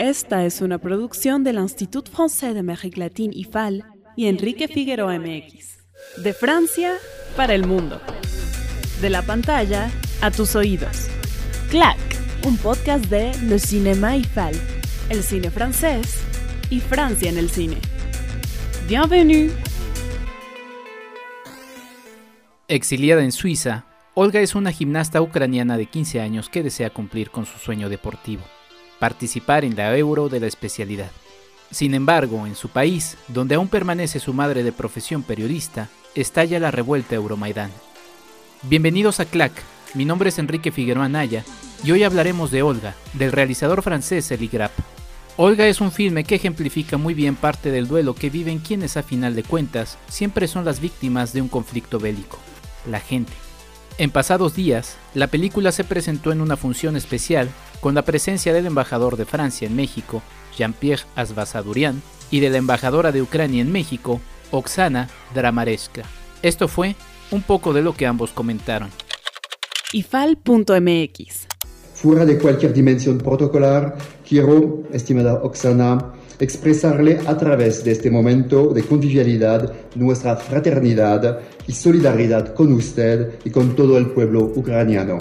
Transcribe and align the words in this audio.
Esta 0.00 0.46
es 0.46 0.62
una 0.62 0.78
producción 0.78 1.44
del 1.44 1.58
Institut 1.58 2.08
Français 2.08 2.54
d'Amérique 2.54 2.98
Latine 2.98 3.34
IFAL 3.36 3.84
y 4.16 4.28
Enrique 4.28 4.66
Figueroa 4.66 5.18
MX. 5.18 5.76
De 6.24 6.32
Francia 6.32 6.94
para 7.36 7.54
el 7.54 7.66
mundo. 7.66 8.00
De 9.02 9.10
la 9.10 9.20
pantalla 9.20 9.90
a 10.22 10.30
tus 10.30 10.56
oídos. 10.56 11.08
Clac, 11.68 11.98
un 12.46 12.56
podcast 12.56 13.04
de 13.10 13.36
Le 13.42 13.58
Cinéma 13.58 14.16
IFAL, 14.16 14.54
el 15.10 15.22
cine 15.22 15.50
francés 15.50 16.22
y 16.70 16.80
Francia 16.80 17.28
en 17.28 17.36
el 17.36 17.50
cine. 17.50 17.76
Bienvenue. 18.88 19.50
Exiliada 22.68 23.22
en 23.22 23.32
Suiza, 23.32 23.84
Olga 24.14 24.40
es 24.40 24.54
una 24.54 24.72
gimnasta 24.72 25.20
ucraniana 25.20 25.76
de 25.76 25.84
15 25.84 26.22
años 26.22 26.48
que 26.48 26.62
desea 26.62 26.88
cumplir 26.88 27.30
con 27.30 27.44
su 27.44 27.58
sueño 27.58 27.90
deportivo 27.90 28.44
participar 29.00 29.64
en 29.64 29.74
la 29.74 29.96
Euro 29.96 30.28
de 30.28 30.38
la 30.38 30.46
especialidad. 30.46 31.10
Sin 31.72 31.94
embargo, 31.94 32.46
en 32.46 32.54
su 32.54 32.68
país, 32.68 33.16
donde 33.26 33.56
aún 33.56 33.68
permanece 33.68 34.20
su 34.20 34.32
madre 34.32 34.62
de 34.62 34.72
profesión 34.72 35.24
periodista, 35.24 35.88
estalla 36.14 36.60
la 36.60 36.70
revuelta 36.70 37.16
Euromaidán. 37.16 37.72
Bienvenidos 38.62 39.18
a 39.18 39.24
CLAC, 39.24 39.52
mi 39.94 40.04
nombre 40.04 40.28
es 40.28 40.38
Enrique 40.38 40.70
Figueroa 40.70 41.08
Naya 41.08 41.44
y 41.82 41.92
hoy 41.92 42.04
hablaremos 42.04 42.50
de 42.50 42.62
Olga, 42.62 42.94
del 43.14 43.32
realizador 43.32 43.82
francés 43.82 44.30
Eli 44.30 44.48
Grapp. 44.48 44.72
Olga 45.36 45.66
es 45.66 45.80
un 45.80 45.92
filme 45.92 46.24
que 46.24 46.34
ejemplifica 46.34 46.98
muy 46.98 47.14
bien 47.14 47.36
parte 47.36 47.70
del 47.70 47.88
duelo 47.88 48.14
que 48.14 48.28
viven 48.28 48.58
quienes 48.58 48.98
a 48.98 49.02
final 49.02 49.34
de 49.34 49.44
cuentas 49.44 49.96
siempre 50.08 50.46
son 50.46 50.66
las 50.66 50.80
víctimas 50.80 51.32
de 51.32 51.40
un 51.40 51.48
conflicto 51.48 51.98
bélico, 51.98 52.38
la 52.86 53.00
gente. 53.00 53.32
En 53.96 54.10
pasados 54.10 54.54
días, 54.54 54.96
la 55.14 55.28
película 55.28 55.72
se 55.72 55.84
presentó 55.84 56.32
en 56.32 56.40
una 56.40 56.56
función 56.56 56.96
especial 56.96 57.48
con 57.80 57.94
la 57.94 58.02
presencia 58.02 58.52
del 58.52 58.66
embajador 58.66 59.16
de 59.16 59.24
Francia 59.24 59.66
en 59.66 59.76
México, 59.76 60.22
Jean-Pierre 60.56 61.04
Asbasadurian, 61.16 62.02
y 62.30 62.40
de 62.40 62.50
la 62.50 62.58
embajadora 62.58 63.12
de 63.12 63.22
Ucrania 63.22 63.62
en 63.62 63.72
México, 63.72 64.20
Oksana 64.50 65.08
Dramareska. 65.34 66.02
Esto 66.42 66.68
fue 66.68 66.94
un 67.30 67.42
poco 67.42 67.72
de 67.72 67.82
lo 67.82 67.94
que 67.94 68.06
ambos 68.06 68.30
comentaron. 68.30 68.90
ifal.mx 69.92 71.46
Fuera 71.94 72.24
de 72.24 72.38
cualquier 72.38 72.72
dimensión 72.72 73.18
protocolar, 73.18 73.96
quiero, 74.26 74.84
estimada 74.92 75.34
Oksana, 75.42 76.14
expresarle 76.38 77.20
a 77.26 77.36
través 77.36 77.84
de 77.84 77.92
este 77.92 78.10
momento 78.10 78.72
de 78.72 78.82
convivialidad 78.82 79.72
nuestra 79.94 80.36
fraternidad 80.36 81.40
y 81.66 81.72
solidaridad 81.72 82.54
con 82.54 82.72
usted 82.72 83.38
y 83.44 83.50
con 83.50 83.76
todo 83.76 83.98
el 83.98 84.06
pueblo 84.06 84.44
ucraniano. 84.56 85.18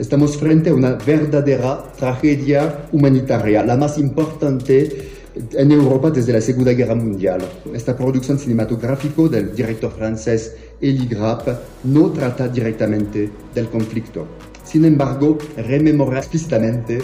Estamos 0.00 0.38
frente 0.38 0.70
a 0.70 0.74
una 0.74 0.92
verdadera 0.92 1.92
tragedia 1.94 2.86
humanitaria, 2.90 3.62
la 3.62 3.76
más 3.76 3.98
importante 3.98 5.10
en 5.52 5.70
Europa 5.70 6.10
desde 6.10 6.32
la 6.32 6.40
Segunda 6.40 6.72
Guerra 6.72 6.94
Mundial. 6.94 7.42
Esta 7.74 7.94
producción 7.94 8.38
cinematográfica 8.38 9.24
del 9.24 9.54
director 9.54 9.92
francés 9.92 10.56
Elie 10.80 11.06
Grapp 11.06 11.46
no 11.84 12.10
trata 12.12 12.48
directamente 12.48 13.30
del 13.54 13.68
conflicto. 13.68 14.26
Sin 14.64 14.86
embargo, 14.86 15.36
rememora 15.54 16.20
explícitamente 16.20 17.00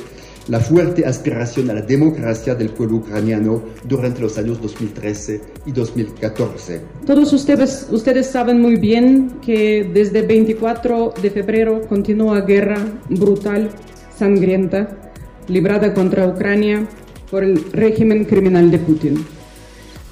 la 0.48 0.60
fuerte 0.60 1.04
aspiración 1.04 1.70
a 1.70 1.74
la 1.74 1.82
democracia 1.82 2.54
del 2.54 2.70
pueblo 2.70 2.98
ucraniano 2.98 3.62
durante 3.84 4.20
los 4.20 4.38
años 4.38 4.60
2013 4.62 5.40
y 5.66 5.72
2014. 5.72 6.80
Todos 7.04 7.32
ustedes, 7.32 7.88
ustedes 7.90 8.26
saben 8.28 8.60
muy 8.60 8.76
bien 8.76 9.38
que 9.44 9.90
desde 9.92 10.22
24 10.22 11.14
de 11.20 11.30
febrero 11.30 11.82
continúa 11.88 12.42
guerra 12.42 12.78
brutal, 13.08 13.70
sangrienta, 14.16 15.12
librada 15.48 15.92
contra 15.92 16.26
Ucrania 16.26 16.86
por 17.30 17.42
el 17.42 17.72
régimen 17.72 18.24
criminal 18.24 18.70
de 18.70 18.78
Putin. 18.78 19.24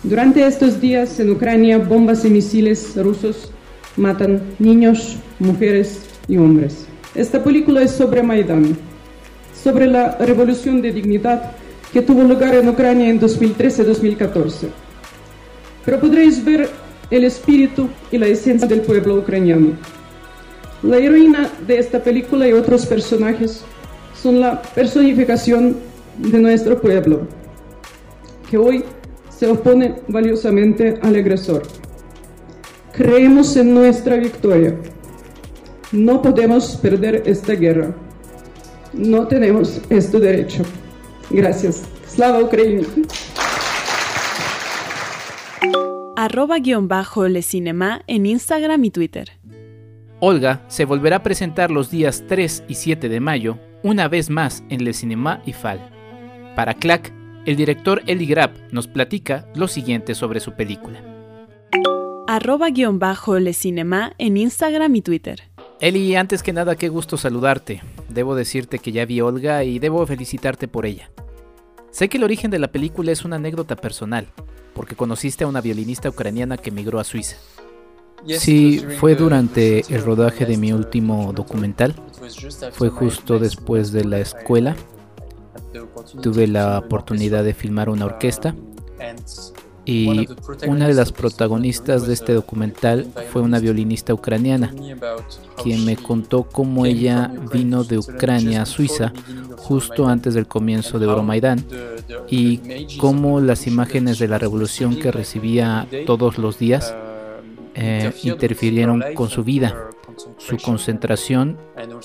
Durante 0.02 0.46
estos 0.46 0.80
días 0.80 1.18
en 1.20 1.30
Ucrania 1.30 1.78
bombas 1.78 2.24
y 2.24 2.30
misiles 2.30 2.96
rusos 2.96 3.52
matan 3.96 4.42
niños, 4.58 5.16
mujeres 5.38 6.00
y 6.26 6.36
hombres. 6.36 6.86
Esta 7.14 7.42
película 7.44 7.82
es 7.82 7.92
sobre 7.92 8.22
Maidán 8.24 8.76
sobre 9.64 9.86
la 9.86 10.18
revolución 10.18 10.82
de 10.82 10.92
dignidad 10.92 11.52
que 11.90 12.02
tuvo 12.02 12.22
lugar 12.22 12.54
en 12.54 12.68
Ucrania 12.68 13.08
en 13.08 13.18
2013-2014. 13.18 14.68
Pero 15.86 16.00
podréis 16.00 16.44
ver 16.44 16.68
el 17.10 17.24
espíritu 17.24 17.88
y 18.12 18.18
la 18.18 18.26
esencia 18.26 18.68
del 18.68 18.82
pueblo 18.82 19.16
ucraniano. 19.16 19.68
La 20.82 20.98
heroína 20.98 21.50
de 21.66 21.78
esta 21.78 22.02
película 22.02 22.46
y 22.46 22.52
otros 22.52 22.84
personajes 22.84 23.64
son 24.14 24.38
la 24.38 24.60
personificación 24.60 25.76
de 26.18 26.38
nuestro 26.38 26.78
pueblo, 26.78 27.22
que 28.50 28.58
hoy 28.58 28.84
se 29.30 29.46
opone 29.46 29.94
valiosamente 30.08 30.98
al 31.00 31.16
agresor. 31.16 31.62
Creemos 32.92 33.56
en 33.56 33.72
nuestra 33.72 34.16
victoria. 34.16 34.76
No 35.90 36.20
podemos 36.20 36.76
perder 36.76 37.22
esta 37.24 37.54
guerra 37.54 37.94
no 38.96 39.26
tenemos 39.26 39.80
este 39.90 40.20
derecho. 40.20 40.62
Gracias. 41.30 41.84
Slava 42.06 42.42
Ucrania. 42.42 42.86
Arroba 46.16 46.58
guion 46.58 46.88
bajo 46.88 47.28
Le 47.28 47.42
Cinema 47.42 48.02
en 48.06 48.26
Instagram 48.26 48.84
y 48.84 48.90
Twitter. 48.90 49.32
Olga 50.20 50.64
se 50.68 50.84
volverá 50.84 51.16
a 51.16 51.22
presentar 51.22 51.70
los 51.70 51.90
días 51.90 52.24
3 52.28 52.64
y 52.68 52.74
7 52.76 53.08
de 53.08 53.20
mayo, 53.20 53.58
una 53.82 54.08
vez 54.08 54.30
más 54.30 54.64
en 54.70 54.84
Le 54.84 54.92
Cinema 54.92 55.42
y 55.44 55.52
Fal. 55.52 55.80
Para 56.54 56.74
Clack, 56.74 57.12
el 57.44 57.56
director 57.56 58.00
Eli 58.06 58.26
Grapp 58.26 58.56
nos 58.70 58.86
platica 58.86 59.46
lo 59.54 59.68
siguiente 59.68 60.14
sobre 60.14 60.40
su 60.40 60.52
película. 60.52 61.02
Arroba 62.26 62.70
guion 62.70 62.98
bajo 62.98 63.38
Le 63.38 63.52
Cinema 63.52 64.14
en 64.16 64.36
Instagram 64.36 64.94
y 64.96 65.02
Twitter. 65.02 65.42
Eli, 65.80 66.14
antes 66.16 66.42
que 66.42 66.52
nada, 66.52 66.76
qué 66.76 66.88
gusto 66.88 67.16
saludarte. 67.16 67.82
Debo 68.08 68.34
decirte 68.34 68.78
que 68.78 68.92
ya 68.92 69.04
vi 69.04 69.20
Olga 69.20 69.64
y 69.64 69.78
debo 69.78 70.06
felicitarte 70.06 70.68
por 70.68 70.86
ella. 70.86 71.10
Sé 71.90 72.08
que 72.08 72.16
el 72.16 72.24
origen 72.24 72.50
de 72.50 72.58
la 72.58 72.68
película 72.68 73.12
es 73.12 73.24
una 73.24 73.36
anécdota 73.36 73.76
personal, 73.76 74.26
porque 74.74 74.96
conociste 74.96 75.44
a 75.44 75.46
una 75.46 75.60
violinista 75.60 76.08
ucraniana 76.08 76.56
que 76.56 76.70
emigró 76.70 76.98
a 77.00 77.04
Suiza. 77.04 77.36
Sí, 78.26 78.82
fue 78.98 79.14
durante 79.14 79.80
el 79.94 80.02
rodaje 80.02 80.46
de 80.46 80.56
mi 80.56 80.72
último 80.72 81.32
documental. 81.32 81.94
Fue 82.72 82.88
justo 82.88 83.38
después 83.38 83.92
de 83.92 84.04
la 84.04 84.18
escuela. 84.18 84.76
Tuve 86.22 86.46
la 86.46 86.78
oportunidad 86.78 87.44
de 87.44 87.52
filmar 87.52 87.90
una 87.90 88.06
orquesta 88.06 88.54
y 89.84 90.28
una 90.66 90.88
de 90.88 90.94
las 90.94 91.12
protagonistas 91.12 92.06
de 92.06 92.14
este 92.14 92.32
documental 92.32 93.06
fue 93.32 93.42
una 93.42 93.58
violinista 93.58 94.14
ucraniana, 94.14 94.72
quien 95.62 95.84
me 95.84 95.96
contó 95.96 96.44
cómo 96.44 96.86
ella 96.86 97.30
vino 97.52 97.84
de 97.84 97.98
Ucrania 97.98 98.62
a 98.62 98.66
Suiza 98.66 99.12
justo 99.56 100.06
antes 100.08 100.34
del 100.34 100.46
comienzo 100.46 100.98
de 100.98 101.06
Euromaidán 101.06 101.64
y 102.28 102.96
cómo 102.96 103.40
las 103.40 103.66
imágenes 103.66 104.18
de 104.18 104.28
la 104.28 104.38
revolución 104.38 104.96
que 104.96 105.10
recibía 105.10 105.86
todos 106.06 106.38
los 106.38 106.58
días 106.58 106.94
eh, 107.74 108.12
interfirieron 108.22 109.02
con 109.14 109.28
su 109.28 109.44
vida, 109.44 109.90
su 110.38 110.56
concentración 110.58 111.58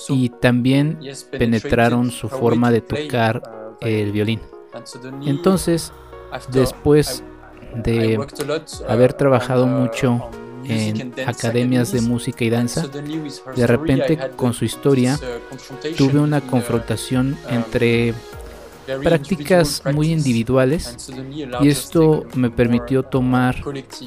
y 0.10 0.30
también 0.30 1.00
penetraron 1.32 2.12
su 2.12 2.28
forma 2.28 2.72
de 2.72 2.82
tocar 2.82 3.78
el 3.82 4.12
violín. 4.12 4.42
Entonces, 5.26 5.94
después 6.52 7.24
de 7.76 8.20
haber 8.88 9.14
trabajado 9.14 9.68
mucho 9.68 10.30
en 10.66 11.14
academias 11.26 11.92
de 11.92 12.02
música 12.02 12.44
y 12.44 12.50
danza, 12.50 12.88
de 13.56 13.68
repente 13.68 14.20
con 14.36 14.54
su 14.54 14.66
historia 14.66 15.18
tuve 15.98 16.20
una 16.20 16.42
confrontación 16.42 17.38
entre 17.50 18.14
prácticas 19.04 19.84
muy 19.94 20.12
individuales 20.12 21.12
y 21.62 21.68
esto 21.68 22.26
me 22.36 22.50
permitió 22.50 23.04
tomar 23.04 23.56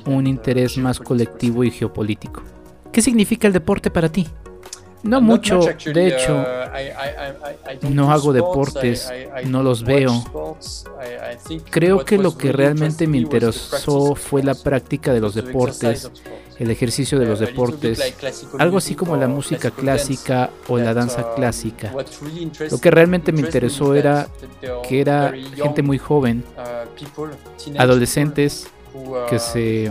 un 0.06 0.26
interés 0.26 0.76
más 0.76 0.98
colectivo 0.98 1.64
y 1.64 1.70
geopolítico. 1.70 2.42
¿Qué 2.92 3.00
significa 3.00 3.46
el 3.46 3.52
deporte 3.52 3.90
para 3.90 4.10
ti? 4.10 4.26
No 5.02 5.20
mucho, 5.20 5.60
de 5.92 6.06
hecho, 6.06 6.44
no 7.90 8.12
hago 8.12 8.32
deportes, 8.32 9.10
no 9.46 9.62
los 9.62 9.82
veo. 9.82 10.12
Creo 11.70 12.04
que 12.04 12.18
lo 12.18 12.36
que 12.36 12.52
realmente 12.52 13.06
me 13.06 13.18
interesó 13.18 14.14
fue 14.14 14.42
la 14.42 14.54
práctica 14.54 15.12
de 15.12 15.20
los 15.20 15.34
deportes, 15.34 16.10
el 16.58 16.70
ejercicio 16.70 17.18
de 17.18 17.26
los 17.26 17.40
deportes, 17.40 18.00
algo 18.58 18.78
así 18.78 18.94
como 18.94 19.16
la 19.16 19.26
música 19.26 19.70
clásica 19.72 20.50
o 20.68 20.78
la 20.78 20.94
danza 20.94 21.34
clásica. 21.34 21.92
Lo 22.70 22.78
que 22.78 22.90
realmente 22.90 23.32
me 23.32 23.40
interesó 23.40 23.94
era 23.94 24.28
que 24.88 25.00
era 25.00 25.32
gente 25.56 25.82
muy 25.82 25.98
joven, 25.98 26.44
adolescentes 27.76 28.68
que 29.28 29.38
se 29.40 29.90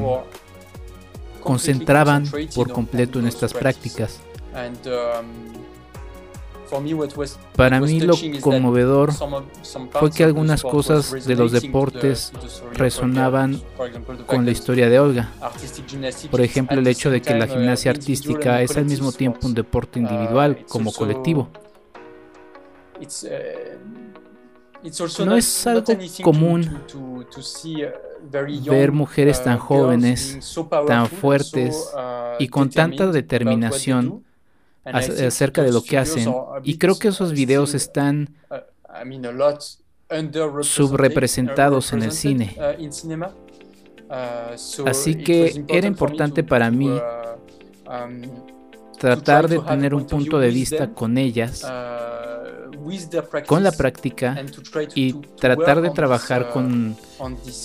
concentraban 1.42 2.24
por 2.56 2.72
completo 2.72 3.20
en 3.20 3.28
estas 3.28 3.54
prácticas. 3.54 4.22
Um, 4.54 5.62
Para 7.56 7.80
mí 7.80 8.00
lo 8.00 8.16
conmovedor 8.42 9.12
fue 9.92 10.12
que 10.12 10.24
algunas 10.24 10.62
cosas 10.62 11.26
de 11.26 11.36
los 11.36 11.52
deportes 11.52 12.32
resonaban 12.74 13.62
con 14.26 14.46
la 14.46 14.52
historia 14.52 14.90
de 14.90 15.00
Olga. 15.00 15.32
Por 16.30 16.42
ejemplo, 16.42 16.80
el 16.80 16.88
hecho 16.88 17.10
de 17.12 17.22
que 17.22 17.34
la 17.34 17.48
gimnasia 17.48 17.92
artística 17.92 18.62
es 18.62 18.76
al 18.78 18.86
mismo 18.86 19.12
tiempo 19.12 19.48
un 19.48 19.54
deporte 19.54 20.00
individual 20.00 20.66
como 20.68 20.92
colectivo. 20.94 21.50
No 25.26 25.36
es 25.36 25.68
algo 25.68 25.84
común 26.24 26.82
ver 28.66 28.92
mujeres 28.92 29.44
tan 29.44 29.58
jóvenes, 29.60 30.40
tan 30.88 31.08
fuertes 31.08 31.94
y 32.40 32.48
con 32.48 32.70
tanta 32.70 33.08
determinación 33.08 34.24
acerca 34.84 35.64
de 35.64 35.72
lo 35.72 35.84
que 35.84 35.98
hacen. 35.98 36.34
Y 36.64 36.78
creo 36.78 36.98
que 36.98 37.10
esos 37.10 37.32
videos 37.34 37.74
están 37.74 38.36
subrepresentados 40.62 41.94
en 41.94 42.04
el 42.04 42.12
cine. 42.12 42.56
Así 44.86 45.16
que 45.16 45.64
era 45.68 45.88
importante 45.88 46.44
para 46.44 46.70
mí 46.70 46.92
tratar 49.00 49.48
de 49.48 49.60
tener 49.60 49.96
un 49.96 50.06
punto 50.06 50.38
de 50.40 50.50
vista 50.50 50.94
con 50.94 51.18
ellas 51.18 51.66
con 53.46 53.64
la 53.64 53.72
práctica 53.72 54.44
y 54.96 55.14
tratar 55.14 55.82
de 55.82 55.90
trabajar 55.92 56.48
uh, 56.50 56.54
con 56.54 56.98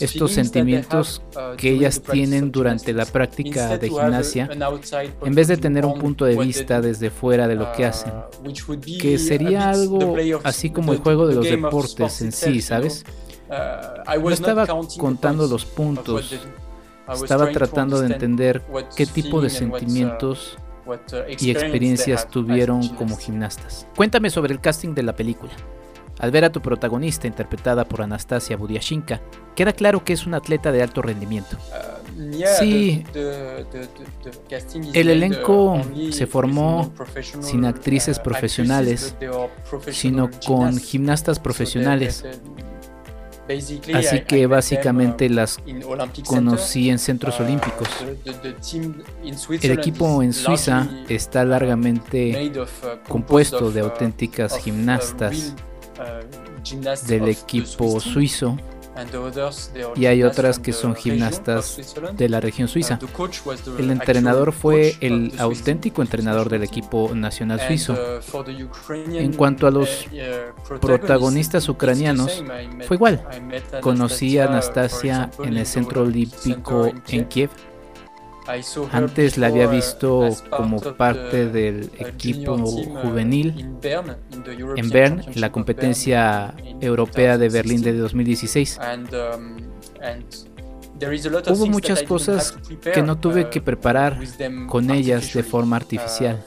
estos 0.01 0.33
sentimientos 0.33 1.23
uh, 1.35 1.57
que 1.57 1.71
ellas 1.71 2.01
tienen 2.01 2.53
durante 2.53 2.93
la 2.93 3.05
práctica 3.07 3.79
de 3.79 3.89
gimnasia, 3.89 4.49
en 5.25 5.35
vez 5.35 5.49
de 5.49 5.57
tener 5.57 5.85
un 5.87 5.99
punto 5.99 6.25
de 6.25 6.37
vista 6.37 6.81
desde 6.81 7.11
fuera 7.11 7.49
de 7.49 7.55
lo 7.55 7.73
que 7.73 7.85
uh, 7.85 7.89
hacen, 7.89 8.13
que 9.01 9.19
sería 9.19 9.71
algo 9.71 10.17
así 10.45 10.71
como 10.71 10.93
el 10.93 10.99
juego 10.99 11.27
de 11.27 11.35
los 11.35 11.45
deportes 11.45 12.23
en 12.23 12.33
sí, 12.33 12.61
¿sabes? 12.61 13.05
No 13.49 14.31
estaba 14.31 14.67
contando 14.99 15.47
los 15.47 15.65
puntos, 15.65 16.35
estaba 17.13 17.51
tratando 17.51 18.01
de 18.01 18.15
entender 18.15 18.63
qué 18.97 19.07
tipo 19.07 19.41
de 19.41 19.51
sentimientos 19.51 20.57
Uh, 20.59 20.66
y 21.39 21.51
experiencias 21.51 22.29
tuvieron 22.29 22.89
como 22.89 23.17
gimnastas. 23.17 23.87
Cuéntame 23.97 24.31
sobre 24.31 24.53
el 24.53 24.61
casting 24.61 24.95
de 24.95 25.03
la 25.03 25.15
película. 25.15 25.53
Al 26.19 26.31
ver 26.31 26.45
a 26.47 26.51
tu 26.51 26.63
protagonista 26.63 27.27
interpretada 27.27 27.85
por 27.85 28.01
Anastasia 28.01 28.57
Budiashinka, 28.57 29.21
queda 29.55 29.73
claro 29.75 30.03
que 30.03 30.15
es 30.15 30.27
una 30.27 30.39
atleta 30.39 30.73
de 30.73 30.83
alto 30.83 31.03
rendimiento. 31.03 31.59
Uh, 31.59 32.43
sí, 32.59 33.05
el 34.95 35.11
elenco 35.11 35.79
se 36.11 36.27
formó 36.27 36.91
sin 37.41 37.67
actrices 37.67 38.17
uh, 38.19 38.23
profesionales, 38.23 39.15
sino 39.91 40.31
con 40.47 40.79
gimnastas 40.79 41.39
profesionales. 41.39 42.25
Así 43.95 44.21
que 44.21 44.47
básicamente 44.47 45.29
las 45.29 45.59
conocí 46.27 46.91
en 46.91 46.99
centros 46.99 47.39
uh, 47.39 47.45
olímpicos. 47.45 47.89
El 49.63 49.71
equipo 49.71 50.23
en 50.23 50.33
Suiza 50.33 50.89
está 51.09 51.45
largamente 51.45 52.51
uh, 52.59 53.09
compuesto 53.09 53.71
de 53.71 53.83
uh, 53.83 53.87
auténticas 53.87 54.59
gimnastas 54.59 55.55
del 57.07 57.29
equipo 57.29 58.01
suizo 58.01 58.59
y 59.95 60.07
hay 60.07 60.23
otras 60.23 60.59
que 60.59 60.73
son 60.73 60.95
gimnastas 60.95 61.95
de 62.13 62.29
la 62.29 62.41
región 62.41 62.69
suiza. 62.69 62.99
El 63.79 63.91
entrenador 63.91 64.53
fue 64.53 64.97
el 65.01 65.33
auténtico 65.39 66.03
entrenador 66.03 66.49
del 66.49 66.63
equipo 66.63 67.15
nacional 67.15 67.61
suizo. 67.61 67.97
En 69.13 69.33
cuanto 69.33 69.67
a 69.67 69.71
los 69.71 70.07
protagonistas 70.81 71.69
ucranianos, 71.69 72.45
fue 72.87 72.97
igual. 72.97 73.23
Conocí 73.81 74.39
a 74.39 74.47
Anastasia 74.47 75.31
en 75.43 75.57
el 75.57 75.67
centro 75.67 76.03
olímpico 76.03 76.91
en 77.09 77.25
Kiev 77.27 77.51
antes 78.93 79.39
la 79.39 79.49
había 79.49 79.67
visto 79.67 80.29
como 80.51 80.81
parte 80.81 81.49
del 81.49 81.91
equipo 81.99 82.57
juvenil 82.59 83.77
en 84.77 84.91
Bern, 84.91 85.23
en 85.27 85.41
la 85.41 85.51
competencia 85.51 86.55
europea 86.81 87.39
de 87.39 87.49
Berlín 87.49 87.83
de 87.83 87.93
2016. 87.95 88.79
Hubo 91.49 91.67
muchas 91.67 92.03
cosas 92.03 92.57
que 92.95 93.03
no 93.03 93.19
tuve 93.19 93.51
que 93.51 93.61
preparar 93.61 94.19
con 94.69 94.91
ellas 94.91 95.33
de 95.33 95.43
forma 95.43 95.77
artificial. 95.77 96.43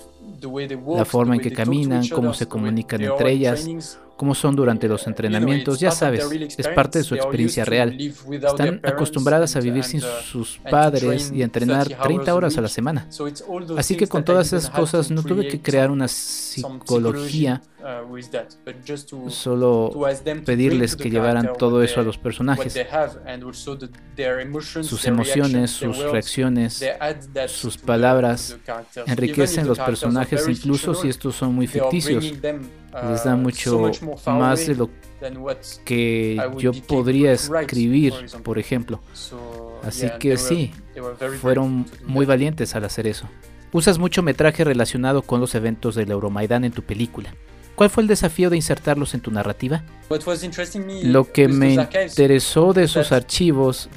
La 0.96 1.06
forma 1.06 1.36
en 1.36 1.42
que 1.42 1.52
caminan, 1.52 2.08
cómo 2.08 2.34
se 2.34 2.48
comunican 2.48 3.02
entre 3.02 3.32
ellas, 3.32 3.68
cómo 4.20 4.36
son 4.36 4.54
durante 4.54 4.90
los 4.90 5.08
entrenamientos, 5.08 5.80
ya 5.80 5.92
sabes, 5.92 6.30
es 6.58 6.68
parte 6.68 7.00
de 7.00 7.06
su 7.06 7.16
experiencia 7.16 7.64
real. 7.64 7.98
Están 7.98 8.82
acostumbradas 8.84 9.56
a 9.56 9.62
vivir 9.62 9.86
sin 9.86 10.02
sus 10.02 10.60
padres 10.70 11.32
y 11.34 11.42
a 11.42 11.46
entrenar 11.46 11.88
30 11.88 12.36
horas 12.36 12.58
a 12.58 12.62
la 12.62 12.68
semana. 12.68 13.08
Así 13.78 13.96
que 13.96 14.08
con 14.08 14.26
todas 14.26 14.48
esas 14.48 14.70
cosas 14.72 15.10
no 15.10 15.24
tuve 15.24 15.48
que 15.48 15.62
crear 15.62 15.90
una 15.90 16.10
psicología, 16.10 17.62
uh, 17.80 19.30
solo 19.30 19.90
pedirles 20.44 20.98
que 20.98 21.10
llevaran 21.10 21.54
todo 21.58 21.82
eso 21.82 22.02
a 22.02 22.04
los 22.04 22.18
personajes. 22.18 22.78
Sus 24.82 25.06
emociones, 25.06 25.72
sus 25.72 25.98
reacciones, 25.98 26.84
sus 27.48 27.78
palabras 27.78 28.58
enriquecen 29.06 29.66
los 29.66 29.80
personajes 29.80 30.46
incluso 30.50 30.94
si 30.94 31.08
estos 31.08 31.36
son 31.36 31.56
muy 31.56 31.68
ficticios 31.68 32.34
les 33.10 33.24
da 33.24 33.36
uh, 33.36 33.38
mucho 33.38 33.92
más 34.26 34.66
de 34.66 34.76
lo 34.76 34.90
que 35.86 36.38
yo 36.58 36.72
podría 36.88 37.34
escribir, 37.34 38.14
por 38.44 38.58
ejemplo. 38.60 39.00
Así 39.84 40.10
que 40.20 40.38
sí, 40.38 40.72
fueron 41.42 41.86
muy 42.06 42.26
valientes 42.26 42.76
al 42.76 42.86
hacer 42.86 43.08
eso. 43.08 43.28
Usas 43.72 44.00
mucho 44.00 44.24
metraje 44.24 44.64
relacionado 44.64 45.22
con 45.22 45.40
los 45.40 45.54
eventos 45.54 45.96
del 45.96 46.12
Euromaidan 46.12 46.64
en 46.64 46.72
tu 46.72 46.82
película. 46.82 47.34
¿Cuál 47.76 47.90
fue 47.90 48.04
el 48.04 48.08
desafío 48.08 48.50
de 48.50 48.58
insertarlos 48.58 49.14
en 49.14 49.22
tu 49.22 49.32
narrativa? 49.32 49.84
Lo 51.04 51.32
que 51.32 51.48
me 51.48 51.76
interesó 51.76 52.74
de 52.74 52.84
esos 52.84 53.12
archivos 53.12 53.90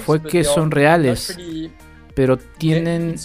fue 0.00 0.22
que 0.22 0.44
son 0.44 0.70
reales, 0.70 1.36
pero 2.14 2.38
tienen 2.38 3.16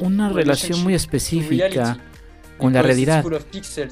una 0.00 0.30
relación 0.30 0.82
muy 0.82 0.94
específica 0.94 1.98
con 2.60 2.72
la 2.72 2.82
realidad, 2.82 3.24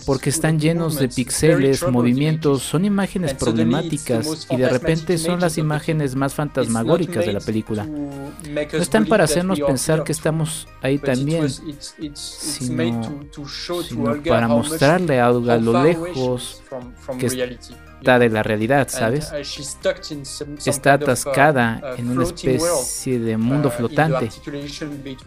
porque 0.06 0.30
están 0.30 0.58
llenos 0.60 0.98
de 0.98 1.08
píxeles, 1.08 1.86
movimientos, 1.88 2.62
son 2.62 2.84
imágenes 2.84 3.34
problemáticas 3.34 4.46
y 4.50 4.56
de 4.56 4.68
repente 4.68 5.18
son 5.18 5.40
las 5.40 5.58
imágenes 5.58 6.14
más 6.14 6.34
fantasmagóricas 6.34 7.26
de 7.26 7.32
la 7.32 7.40
película. 7.40 7.86
No 7.86 8.78
están 8.78 9.06
para 9.06 9.24
hacernos 9.24 9.60
pensar 9.60 10.04
que 10.04 10.12
estamos 10.12 10.68
ahí 10.82 10.98
también, 10.98 11.48
sino, 12.14 13.22
para 14.26 14.48
mostrarle 14.48 15.20
a 15.20 15.30
lo 15.30 15.82
lejos 15.82 16.62
que 17.18 17.58
está 17.98 18.18
de 18.18 18.28
la 18.28 18.42
realidad, 18.42 18.88
¿sabes? 18.88 19.32
Está 20.64 20.92
atascada 20.94 21.94
en 21.96 22.10
una 22.10 22.24
especie 22.24 23.18
de 23.18 23.36
mundo 23.36 23.70
flotante, 23.70 24.30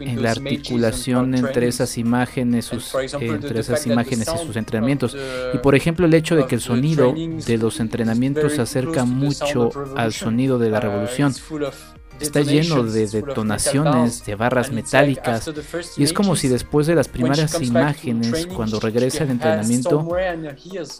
en 0.00 0.22
la 0.22 0.30
articulación 0.30 1.34
entre 1.34 1.68
esas 1.68 1.98
imágenes, 1.98 2.66
sus, 2.66 2.94
entre 2.94 3.60
esas 3.60 3.86
imágenes 3.86 4.28
y 4.34 4.46
sus 4.46 4.56
entrenamientos. 4.56 5.16
Y 5.52 5.58
por 5.58 5.74
ejemplo, 5.74 6.06
el 6.06 6.14
hecho 6.14 6.36
de 6.36 6.46
que 6.46 6.54
el 6.54 6.60
sonido 6.60 7.14
de 7.14 7.58
los 7.58 7.80
entrenamientos 7.80 8.54
se 8.54 8.62
acerca 8.62 9.04
mucho 9.04 9.70
al 9.96 10.12
sonido 10.12 10.58
de 10.58 10.70
la 10.70 10.80
revolución 10.80 11.34
está 12.22 12.40
lleno 12.40 12.82
de 12.82 13.06
detonaciones, 13.06 14.24
de 14.24 14.34
barras 14.34 14.70
metálicas, 14.70 15.50
y 15.96 16.04
es 16.04 16.12
como 16.12 16.36
si 16.36 16.48
después 16.48 16.86
de 16.86 16.94
las 16.94 17.08
primeras 17.08 17.60
imágenes, 17.60 18.46
cuando 18.46 18.80
regresa 18.80 19.24
al 19.24 19.30
entrenamiento, 19.30 20.08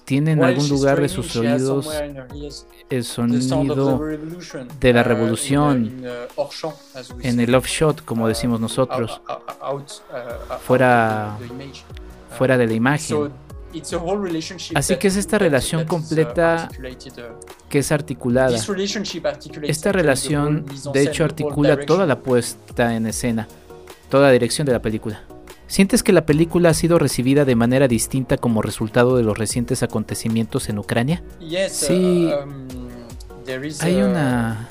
tiene 0.05 0.33
en 0.33 0.45
algún 0.45 0.69
lugar 0.69 1.01
de 1.01 1.09
sus 1.09 1.35
oídos 1.37 1.91
el 2.91 3.05
sonido 3.05 4.01
de 4.81 4.93
la 4.93 5.03
revolución 5.03 6.05
en 7.21 7.41
el 7.41 7.55
off-shot, 7.55 8.05
como 8.05 8.29
decimos 8.29 8.61
nosotros, 8.61 9.21
fuera, 10.67 11.39
fuera 12.37 12.59
de 12.59 12.67
la 12.67 12.73
imagen. 12.73 13.31
Así 14.75 14.97
que 14.97 15.09
es 15.09 15.17
esta 15.17 15.39
relación 15.39 15.83
uh, 15.83 15.87
completa 15.87 16.69
uh, 16.71 17.62
que 17.73 17.79
es 17.79 17.91
articulada. 17.91 18.55
Esta 19.63 19.93
relación, 19.93 20.67
de 20.93 21.03
hecho, 21.03 21.25
articula 21.25 21.87
toda 21.87 22.05
la 22.05 22.19
puesta 22.19 22.95
en 22.95 23.07
escena, 23.07 23.49
toda 24.11 24.27
la 24.27 24.33
dirección 24.33 24.67
de 24.67 24.73
la 24.75 24.83
película. 24.83 25.23
¿Sientes 25.69 26.03
que 26.03 26.13
la 26.13 26.27
película 26.27 26.69
ha 26.69 26.75
sido 26.75 26.99
recibida 26.99 27.47
de 27.47 27.57
manera 27.57 27.89
distinta 27.89 28.37
como 28.37 28.61
resultado 28.61 29.17
de 29.17 29.23
los 29.23 29.39
recientes 29.39 29.83
acontecimientos 29.83 30.69
en 30.69 30.81
Ucrania? 30.81 31.23
Sí, 31.71 32.31
uh, 32.31 32.45
um, 32.45 32.69
hay 33.81 34.03
una... 34.03 34.69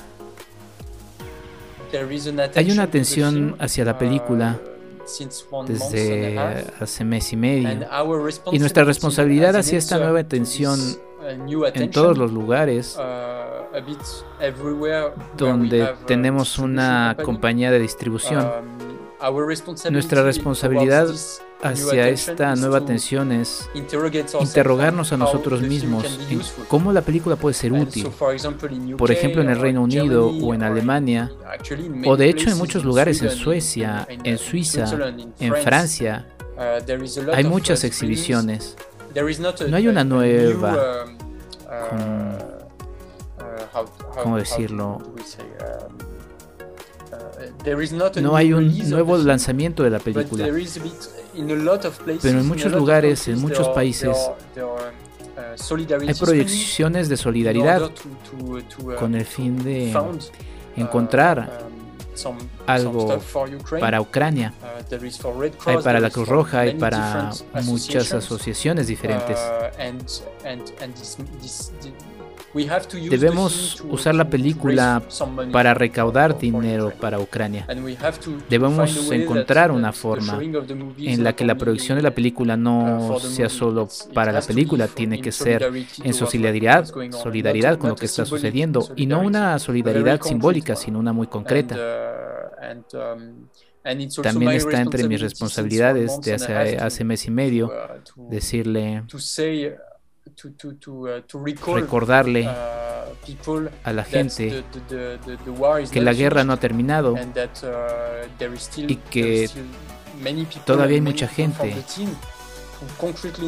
Hay 2.54 2.70
una 2.70 2.84
atención 2.84 3.56
hacia 3.58 3.84
la 3.84 3.98
película 3.98 4.60
desde 5.66 6.38
hace 6.78 7.04
mes 7.04 7.32
y 7.32 7.36
medio. 7.36 7.84
Y 8.52 8.60
nuestra 8.60 8.84
responsabilidad 8.84 9.56
hacia 9.56 9.76
esta 9.76 9.98
nueva 9.98 10.20
atención 10.20 10.78
en 11.74 11.90
todos 11.90 12.18
los 12.18 12.32
lugares 12.32 12.98
donde 15.36 15.94
tenemos 16.06 16.58
una 16.58 17.16
compañía 17.22 17.70
de 17.70 17.78
distribución. 17.78 18.46
Nuestra 19.90 20.24
responsabilidad 20.24 21.08
hacia 21.62 22.08
esta 22.08 22.56
nueva 22.56 22.78
atención 22.78 23.30
es 23.30 23.70
interrogarnos 24.40 25.12
a 25.12 25.16
nosotros 25.16 25.62
mismos 25.62 26.18
en 26.28 26.40
cómo 26.66 26.92
la 26.92 27.02
película 27.02 27.36
puede 27.36 27.54
ser 27.54 27.72
útil. 27.72 28.08
Por 28.98 29.12
ejemplo, 29.12 29.42
en 29.42 29.50
el 29.50 29.60
Reino 29.60 29.82
Unido 29.82 30.28
o 30.28 30.54
en 30.54 30.64
Alemania, 30.64 31.30
o 32.04 32.16
de 32.16 32.28
hecho 32.28 32.50
en 32.50 32.58
muchos 32.58 32.84
lugares 32.84 33.22
en 33.22 33.30
Suecia, 33.30 34.06
en 34.08 34.38
Suiza, 34.38 34.86
en 35.38 35.54
Francia, 35.54 36.26
hay 37.32 37.44
muchas 37.44 37.84
exhibiciones. 37.84 38.76
No 39.68 39.76
hay 39.76 39.88
una 39.88 40.04
nueva... 40.04 41.06
¿Cómo 44.22 44.36
decirlo? 44.36 45.00
No 48.20 48.36
hay 48.36 48.52
un 48.52 48.90
nuevo 48.90 49.16
lanzamiento 49.18 49.82
de 49.82 49.90
la 49.90 49.98
película. 49.98 50.46
Pero 52.22 52.40
en 52.40 52.46
muchos 52.46 52.72
lugares, 52.72 53.28
en 53.28 53.40
muchos 53.40 53.68
países, 53.70 54.16
hay 56.06 56.14
proyecciones 56.14 57.08
de 57.08 57.16
solidaridad 57.16 57.90
con 58.98 59.14
el 59.14 59.24
fin 59.24 59.62
de 59.62 59.94
encontrar 60.76 61.66
algo 62.66 63.20
para 63.80 64.00
Ucrania. 64.00 64.52
Hay 65.66 65.78
para 65.82 66.00
la 66.00 66.10
Cruz 66.10 66.28
Roja, 66.28 66.60
hay 66.60 66.74
para 66.74 67.30
muchas 67.64 68.12
asociaciones 68.12 68.86
diferentes. 68.86 69.38
Debemos 72.54 73.82
usar 73.88 74.14
la 74.14 74.28
película 74.28 75.02
para 75.52 75.74
recaudar 75.74 76.38
dinero 76.38 76.92
para 77.00 77.18
Ucrania. 77.18 77.66
Debemos 78.48 79.10
encontrar 79.10 79.70
una 79.70 79.92
forma 79.92 80.40
en 80.42 81.24
la 81.24 81.34
que 81.34 81.44
la 81.44 81.54
producción 81.54 81.96
de 81.96 82.02
la 82.02 82.10
película 82.10 82.56
no 82.56 83.18
sea 83.20 83.48
solo 83.48 83.88
para 84.12 84.32
la 84.32 84.42
película, 84.42 84.88
tiene 84.88 85.20
que 85.20 85.32
ser 85.32 85.70
en 86.02 86.14
solidaridad, 86.14 86.86
solidaridad 87.10 87.78
con 87.78 87.90
lo 87.90 87.96
que 87.96 88.06
está 88.06 88.24
sucediendo 88.24 88.88
y 88.96 89.06
no 89.06 89.20
una 89.20 89.58
solidaridad 89.58 90.20
simbólica, 90.20 90.76
sino 90.76 90.98
una 90.98 91.12
muy 91.12 91.26
concreta. 91.26 91.76
También 94.22 94.52
está 94.52 94.80
entre 94.80 95.08
mis 95.08 95.20
responsabilidades 95.20 96.20
de 96.20 96.34
hace, 96.34 96.76
hace 96.76 97.04
mes 97.04 97.26
y 97.26 97.30
medio 97.30 97.72
decirle 98.16 99.02
recordarle 101.66 102.46
a 102.46 103.92
la 103.92 104.04
gente 104.04 104.64
que 105.90 106.00
la 106.00 106.12
guerra 106.12 106.44
no 106.44 106.52
ha 106.52 106.58
terminado 106.58 107.14
y 108.76 108.96
que 108.96 109.48
todavía 110.64 110.96
hay 110.96 111.00
mucha 111.00 111.28
gente 111.28 111.74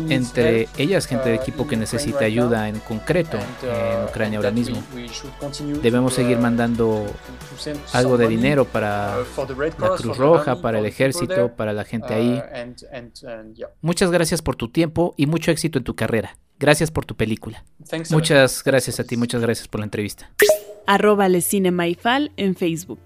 entre 0.08 0.68
ellas 0.76 1.06
gente 1.06 1.28
de 1.28 1.34
equipo 1.34 1.66
que 1.66 1.76
necesita 1.76 2.24
ayuda 2.24 2.68
en 2.68 2.78
concreto 2.80 3.38
en 3.62 4.04
Ucrania 4.04 4.38
ahora 4.38 4.50
mismo. 4.50 4.82
Debemos 5.82 6.14
seguir 6.14 6.38
mandando 6.38 7.06
algo 7.92 8.16
de 8.16 8.28
dinero 8.28 8.64
para 8.64 9.16
la 9.78 9.96
Cruz 9.96 10.16
Roja, 10.16 10.60
para 10.60 10.78
el 10.78 10.86
ejército, 10.86 11.54
para 11.56 11.72
la 11.72 11.84
gente 11.84 12.14
ahí. 12.14 12.42
Muchas 13.80 14.10
gracias 14.10 14.42
por 14.42 14.56
tu 14.56 14.68
tiempo 14.68 15.14
y 15.16 15.26
mucho 15.26 15.50
éxito 15.50 15.78
en 15.78 15.84
tu 15.84 15.94
carrera. 15.94 16.36
Gracias 16.58 16.90
por 16.90 17.04
tu 17.04 17.16
película. 17.16 17.64
Muchas 18.10 18.62
gracias 18.64 19.00
a 19.00 19.04
ti, 19.04 19.16
muchas 19.16 19.42
gracias 19.42 19.68
por 19.68 19.80
la 19.80 19.84
entrevista. 19.84 20.30
Arroba 20.86 21.26
en 21.26 22.54
Facebook. 22.54 23.00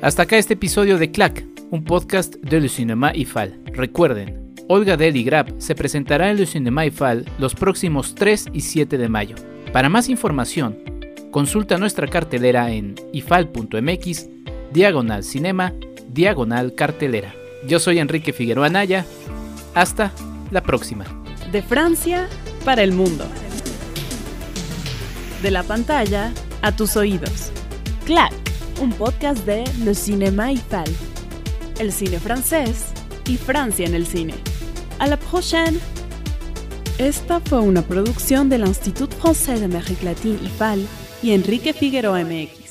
Hasta 0.00 0.22
acá 0.22 0.36
este 0.36 0.54
episodio 0.54 0.98
de 0.98 1.10
Clack, 1.10 1.44
un 1.70 1.84
podcast 1.84 2.34
de 2.36 2.60
Le 2.60 2.68
Cinema 2.68 3.14
IFAL. 3.14 3.60
Recuerden, 3.66 4.54
Olga 4.68 4.96
Deli 4.96 5.22
Grab 5.22 5.54
se 5.58 5.74
presentará 5.74 6.30
en 6.30 6.38
Le 6.38 6.46
Cinéma 6.46 6.86
IFAL 6.86 7.24
los 7.38 7.54
próximos 7.54 8.14
3 8.14 8.46
y 8.52 8.60
7 8.60 8.98
de 8.98 9.08
mayo. 9.08 9.36
Para 9.72 9.88
más 9.88 10.08
información, 10.08 10.78
consulta 11.30 11.78
nuestra 11.78 12.06
cartelera 12.06 12.70
en 12.72 12.94
ifal.mx, 13.12 14.28
diagonal 14.72 15.24
cinema, 15.24 15.72
diagonal 16.08 16.74
cartelera. 16.74 17.34
Yo 17.66 17.78
soy 17.78 17.98
Enrique 17.98 18.32
Figueroa 18.32 18.68
Naya. 18.68 19.06
Hasta 19.74 20.12
la 20.50 20.62
próxima. 20.62 21.04
De 21.50 21.62
Francia 21.62 22.28
para 22.64 22.82
el 22.82 22.92
mundo. 22.92 23.26
De 25.42 25.50
la 25.50 25.62
pantalla 25.62 26.32
a 26.62 26.74
tus 26.74 26.96
oídos. 26.96 27.50
Clac, 28.04 28.32
un 28.80 28.92
podcast 28.92 29.44
de 29.44 29.64
Le 29.84 29.94
Cinéma 29.94 30.52
IFAL. 30.52 30.88
El 31.78 31.92
cine 31.92 32.20
francés 32.20 32.86
y 33.26 33.36
Francia 33.36 33.86
en 33.86 33.94
el 33.94 34.06
cine. 34.06 34.34
À 34.98 35.08
la 35.08 35.16
prochaine! 35.16 35.78
Esta 36.98 37.40
fue 37.40 37.60
una 37.60 37.82
producción 37.82 38.48
del 38.48 38.66
Institut 38.66 39.10
Français 39.14 39.58
d'Amérique 39.58 40.04
Latine 40.04 40.38
IFAL 40.44 40.86
y 41.22 41.32
Enrique 41.32 41.72
Figueroa 41.72 42.22
MX. 42.22 42.61